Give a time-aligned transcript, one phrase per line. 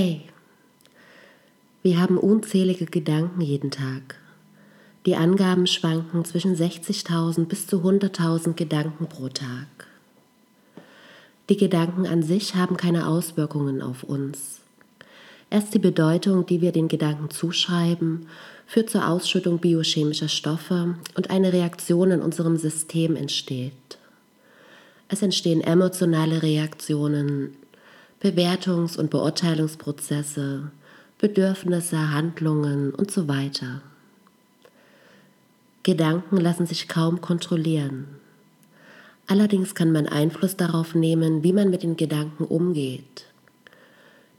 [0.00, 0.20] Hey,
[1.82, 4.14] wir haben unzählige Gedanken jeden Tag.
[5.06, 9.88] Die Angaben schwanken zwischen 60.000 bis zu 100.000 Gedanken pro Tag.
[11.48, 14.60] Die Gedanken an sich haben keine Auswirkungen auf uns.
[15.50, 18.28] Erst die Bedeutung, die wir den Gedanken zuschreiben,
[18.68, 23.98] führt zur Ausschüttung biochemischer Stoffe und eine Reaktion in unserem System entsteht.
[25.08, 27.56] Es entstehen emotionale Reaktionen,
[28.20, 30.72] Bewertungs- und Beurteilungsprozesse,
[31.18, 33.80] Bedürfnisse, Handlungen und so weiter.
[35.84, 38.08] Gedanken lassen sich kaum kontrollieren.
[39.28, 43.26] Allerdings kann man Einfluss darauf nehmen, wie man mit den Gedanken umgeht.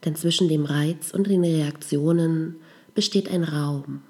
[0.03, 2.57] Denn zwischen dem Reiz und den Reaktionen
[2.95, 4.01] besteht ein Raum.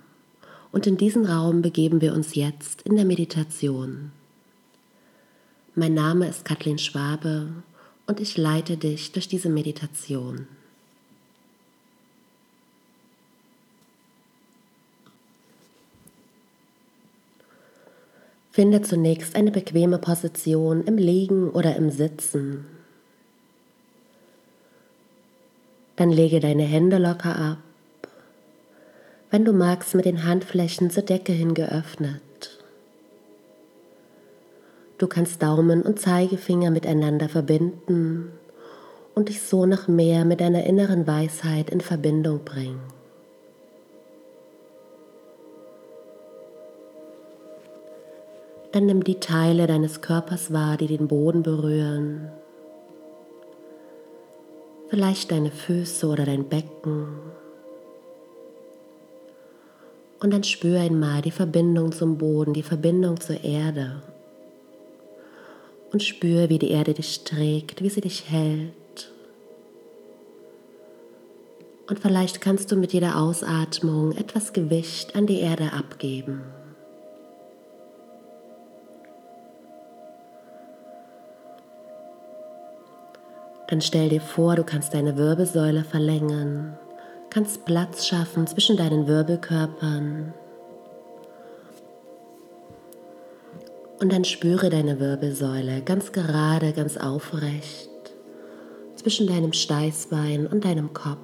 [0.72, 4.12] Und in diesen Raum begeben wir uns jetzt in der Meditation.
[5.76, 7.50] Mein Name ist Kathleen Schwabe
[8.10, 10.48] und ich leite dich durch diese Meditation.
[18.50, 22.66] Finde zunächst eine bequeme Position im Liegen oder im Sitzen.
[25.96, 27.60] Dann lege deine Hände locker ab.
[29.30, 32.22] Wenn du magst, mit den Handflächen zur Decke hin geöffnet.
[35.00, 38.34] Du kannst Daumen und Zeigefinger miteinander verbinden
[39.16, 42.82] und dich so noch mehr mit deiner inneren Weisheit in Verbindung bringen.
[48.74, 52.30] Dann nimm die Teile deines Körpers wahr, die den Boden berühren.
[54.90, 57.08] Vielleicht deine Füße oder dein Becken.
[60.20, 64.02] Und dann spür einmal die Verbindung zum Boden, die Verbindung zur Erde
[65.92, 68.74] und spür, wie die Erde dich trägt, wie sie dich hält.
[71.88, 76.44] Und vielleicht kannst du mit jeder Ausatmung etwas Gewicht an die Erde abgeben.
[83.68, 86.78] Dann stell dir vor, du kannst deine Wirbelsäule verlängern,
[87.30, 90.34] kannst Platz schaffen zwischen deinen Wirbelkörpern
[94.00, 97.90] Und dann spüre deine Wirbelsäule ganz gerade, ganz aufrecht
[98.96, 101.18] zwischen deinem Steißbein und deinem Kopf.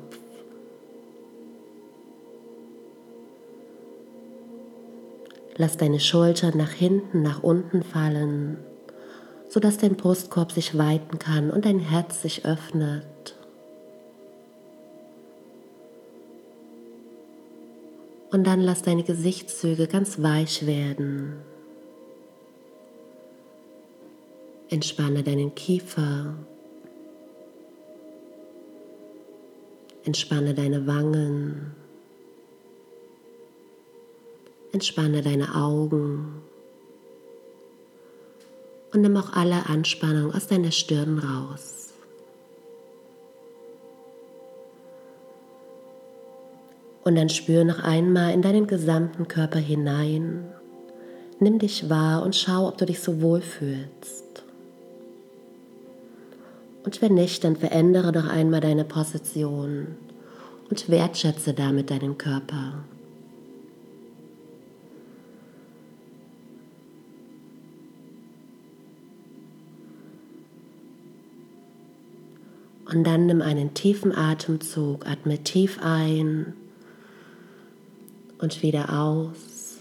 [5.57, 8.57] Lass deine Schultern nach hinten, nach unten fallen,
[9.47, 13.05] sodass dein Brustkorb sich weiten kann und dein Herz sich öffnet.
[18.31, 21.37] Und dann lass deine Gesichtszüge ganz weich werden.
[24.75, 26.35] Entspanne deinen Kiefer.
[30.03, 31.73] Entspanne deine Wangen.
[34.73, 36.41] Entspanne deine Augen.
[38.91, 41.93] Und nimm auch alle Anspannung aus deiner Stirn raus.
[47.05, 50.51] Und dann spür noch einmal in deinen gesamten Körper hinein.
[51.39, 54.44] Nimm dich wahr und schau, ob du dich so wohl fühlst.
[56.85, 59.87] Und wenn nicht, dann verändere doch einmal deine Position
[60.69, 62.83] und wertschätze damit deinen Körper.
[72.87, 76.53] Und dann nimm einen tiefen Atemzug, atme tief ein
[78.37, 79.79] und wieder aus.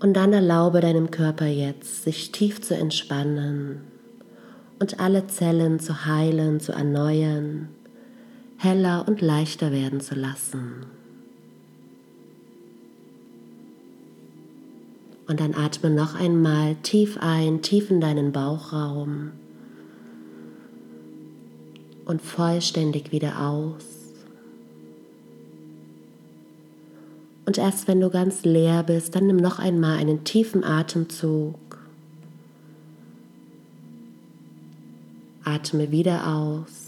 [0.00, 3.93] Und dann erlaube deinem Körper jetzt, sich tief zu entspannen
[4.84, 7.70] und alle Zellen zu heilen, zu erneuern,
[8.58, 10.84] heller und leichter werden zu lassen.
[15.26, 19.30] Und dann atme noch einmal tief ein, tief in deinen Bauchraum
[22.04, 23.86] und vollständig wieder aus.
[27.46, 31.54] Und erst wenn du ganz leer bist, dann nimm noch einmal einen tiefen Atemzug
[35.44, 36.84] Atme wieder aus.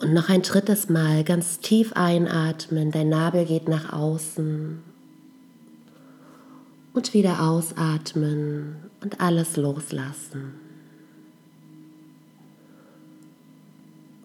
[0.00, 2.90] Und noch ein drittes Mal ganz tief einatmen.
[2.90, 4.82] Dein Nabel geht nach außen.
[6.94, 10.54] Und wieder ausatmen und alles loslassen.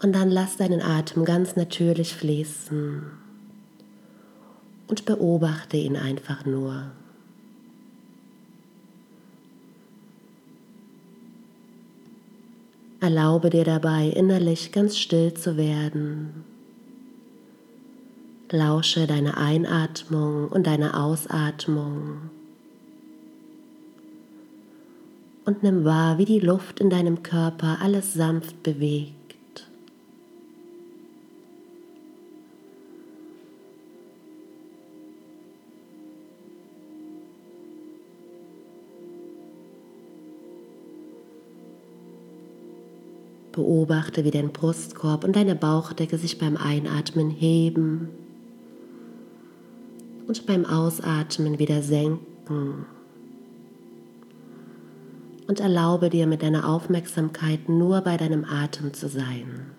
[0.01, 3.03] Und dann lass deinen Atem ganz natürlich fließen
[4.87, 6.91] und beobachte ihn einfach nur.
[12.99, 16.45] Erlaube dir dabei, innerlich ganz still zu werden.
[18.51, 22.29] Lausche deine Einatmung und deine Ausatmung.
[25.45, 29.24] Und nimm wahr, wie die Luft in deinem Körper alles sanft bewegt.
[43.55, 48.09] Beobachte, wie dein Brustkorb und deine Bauchdecke sich beim Einatmen heben
[50.27, 52.85] und beim Ausatmen wieder senken.
[55.47, 59.71] Und erlaube dir mit deiner Aufmerksamkeit nur bei deinem Atem zu sein.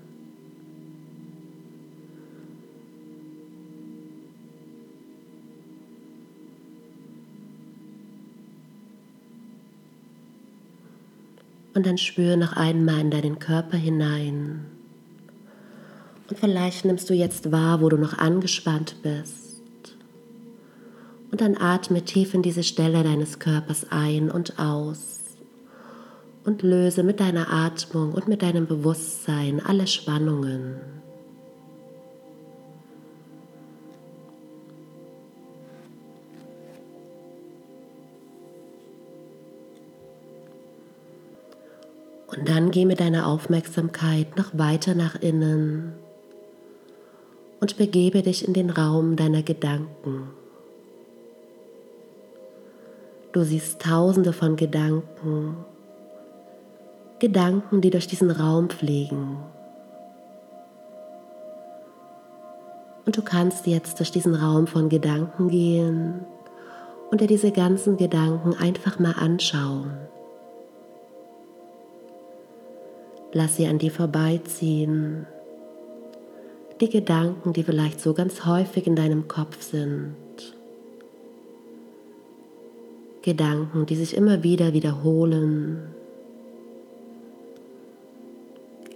[11.77, 14.65] Und dann spüre noch einmal in deinen Körper hinein.
[16.27, 19.95] Und vielleicht nimmst du jetzt wahr, wo du noch angespannt bist.
[21.31, 25.37] Und dann atme tief in diese Stelle deines Körpers ein und aus.
[26.47, 30.77] Und löse mit deiner Atmung und mit deinem Bewusstsein alle Spannungen.
[42.37, 45.95] Und dann geh mit deiner Aufmerksamkeit noch weiter nach innen
[47.61, 50.29] und begebe dich in den Raum deiner Gedanken.
[53.33, 55.57] Du siehst tausende von Gedanken,
[57.19, 59.39] Gedanken, die durch diesen Raum fliegen.
[63.07, 66.27] Und du kannst jetzt durch diesen Raum von Gedanken gehen
[67.11, 69.93] und dir diese ganzen Gedanken einfach mal anschauen.
[73.33, 75.27] Lass sie an dir vorbeiziehen.
[76.81, 80.15] Die Gedanken, die vielleicht so ganz häufig in deinem Kopf sind.
[83.23, 85.95] Gedanken, die sich immer wieder wiederholen.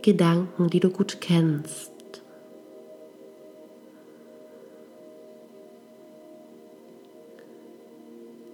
[0.02, 1.90] Gedanken, die du gut kennst.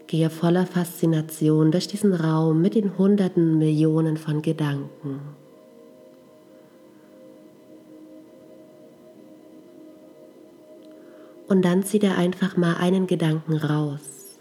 [0.07, 5.21] Gehe voller Faszination durch diesen Raum mit den hunderten Millionen von Gedanken.
[11.49, 14.39] Und dann zieh dir einfach mal einen Gedanken raus.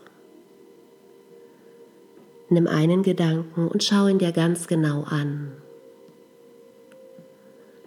[2.50, 5.52] Nimm einen Gedanken und schau ihn dir ganz genau an.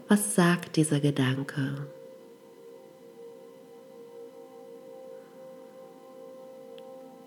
[0.09, 1.87] Was sagt dieser Gedanke?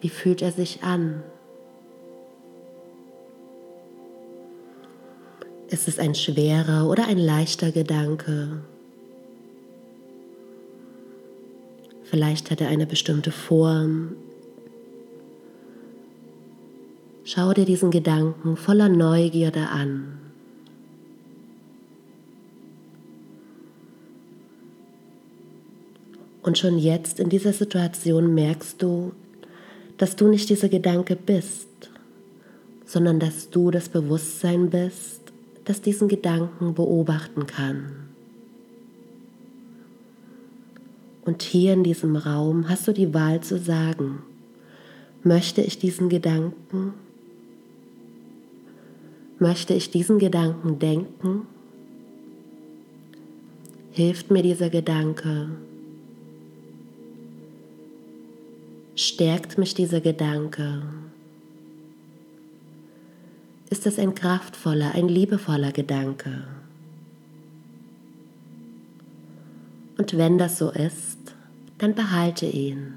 [0.01, 1.23] Wie fühlt er sich an?
[5.67, 8.63] Ist es ein schwerer oder ein leichter Gedanke?
[12.11, 14.17] Vielleicht hat er eine bestimmte Form.
[17.23, 20.19] Schau dir diesen Gedanken voller Neugierde an.
[26.41, 29.13] Und schon jetzt in dieser Situation merkst du,
[29.97, 31.91] dass du nicht dieser Gedanke bist,
[32.83, 35.21] sondern dass du das Bewusstsein bist,
[35.63, 38.00] das diesen Gedanken beobachten kann.
[41.31, 44.21] Und hier in diesem Raum hast du die Wahl zu sagen,
[45.23, 46.93] möchte ich diesen Gedanken,
[49.39, 51.47] möchte ich diesen Gedanken denken,
[53.91, 55.51] hilft mir dieser Gedanke,
[58.95, 60.81] stärkt mich dieser Gedanke,
[63.69, 66.43] ist es ein kraftvoller, ein liebevoller Gedanke.
[70.01, 71.19] Und wenn das so ist,
[71.77, 72.93] dann behalte ihn.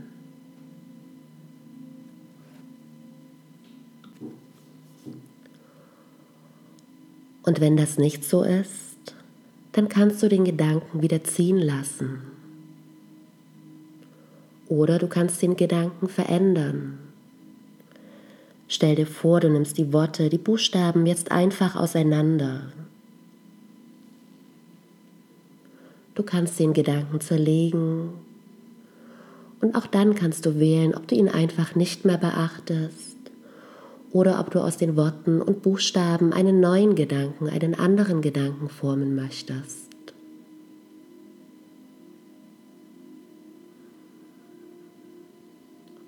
[7.43, 8.97] Und wenn das nicht so ist,
[9.73, 12.23] dann kannst du den Gedanken wieder ziehen lassen.
[14.67, 17.01] Oder du kannst den Gedanken verändern.
[18.67, 22.73] Stell dir vor, du nimmst die Worte, die Buchstaben jetzt einfach auseinander
[26.15, 28.11] Du kannst den Gedanken zerlegen
[29.61, 33.17] und auch dann kannst du wählen, ob du ihn einfach nicht mehr beachtest
[34.13, 39.17] oder ob du aus den Worten und Buchstaben einen neuen Gedanken, einen anderen Gedanken formen
[39.17, 39.85] möchtest.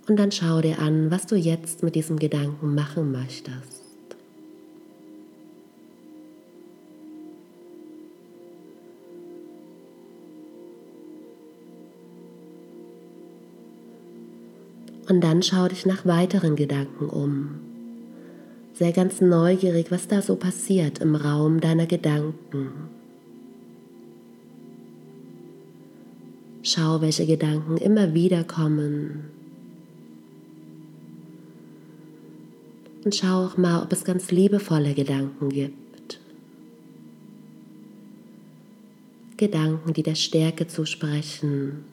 [0.08, 3.75] Und dann schau dir an, was du jetzt mit diesem Gedanken machen möchtest.
[15.08, 17.60] Und dann schau dich nach weiteren Gedanken um.
[18.74, 22.70] Sei ganz neugierig, was da so passiert im Raum deiner Gedanken.
[26.62, 29.30] Schau, welche Gedanken immer wieder kommen.
[33.04, 36.18] Und schau auch mal, ob es ganz liebevolle Gedanken gibt.
[39.36, 41.84] Gedanken, die der Stärke zusprechen.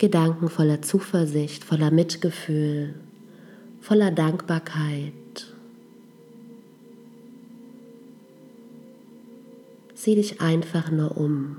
[0.00, 2.94] Gedanken voller Zuversicht, voller Mitgefühl,
[3.82, 5.12] voller Dankbarkeit.
[9.92, 11.58] Sieh dich einfach nur um.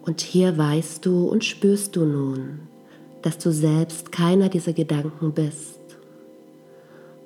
[0.00, 2.60] Und hier weißt du und spürst du nun,
[3.20, 5.78] dass du selbst keiner dieser Gedanken bist,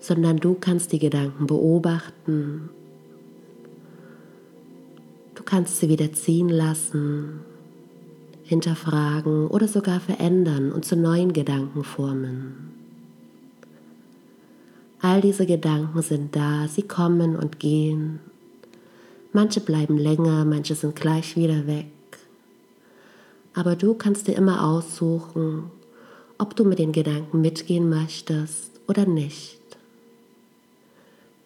[0.00, 2.70] sondern du kannst die Gedanken beobachten.
[5.38, 7.40] Du kannst sie wieder ziehen lassen,
[8.42, 12.74] hinterfragen oder sogar verändern und zu neuen Gedanken formen.
[15.00, 18.18] All diese Gedanken sind da, sie kommen und gehen.
[19.32, 21.86] Manche bleiben länger, manche sind gleich wieder weg
[23.58, 25.64] aber du kannst dir immer aussuchen,
[26.38, 29.57] ob du mit den Gedanken mitgehen möchtest oder nicht.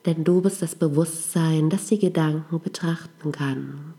[0.07, 3.95] Denn du bist das Bewusstsein, das die Gedanken betrachten kann.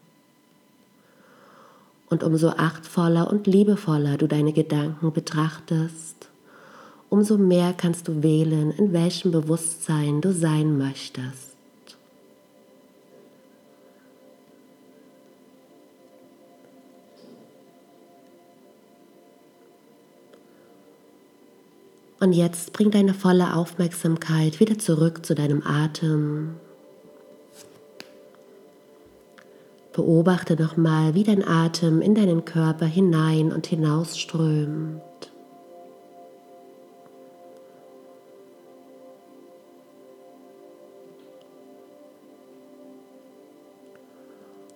[2.09, 6.29] Und umso achtvoller und liebevoller du deine Gedanken betrachtest,
[7.09, 11.52] umso mehr kannst du wählen, in welchem Bewusstsein du sein möchtest.
[22.23, 26.55] Und jetzt bring deine volle Aufmerksamkeit wieder zurück zu deinem Atem.
[29.91, 35.01] Beobachte nochmal, wie dein Atem in deinen Körper hinein und hinaus strömt.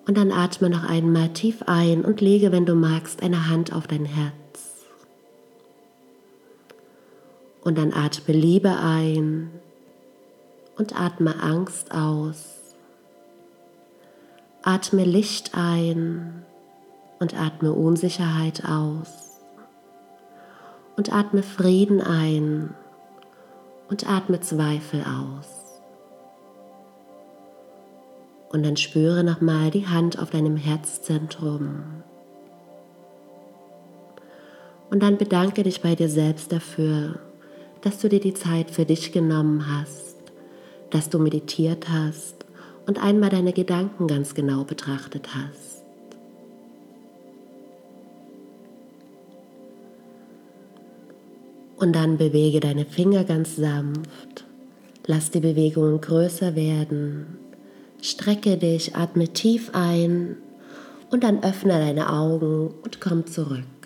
[0.05, 3.87] Und dann atme noch einmal tief ein und lege, wenn du magst, eine Hand auf
[3.87, 4.46] dein Herz.
[7.67, 9.51] Und dann atme Liebe ein
[10.77, 12.73] und atme Angst aus.
[14.61, 16.45] Atme Licht ein
[17.19, 19.41] und atme Unsicherheit aus.
[20.95, 22.73] Und atme Frieden ein
[23.89, 25.81] und atme Zweifel aus.
[28.47, 31.83] Und dann spüre nochmal die Hand auf deinem Herzzentrum.
[34.89, 37.19] Und dann bedanke dich bei dir selbst dafür,
[37.87, 40.17] dass du dir die Zeit für dich genommen hast,
[40.89, 42.35] dass du meditiert hast
[42.85, 45.85] und einmal deine Gedanken ganz genau betrachtet hast.
[51.77, 54.43] Und dann bewege deine Finger ganz sanft,
[55.05, 57.37] lass die Bewegungen größer werden,
[58.01, 60.35] strecke dich, atme tief ein
[61.09, 63.76] und dann öffne deine Augen und komm zurück.